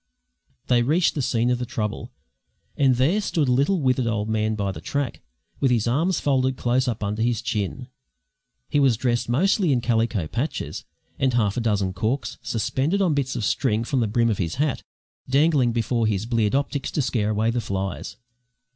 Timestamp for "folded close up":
6.19-7.03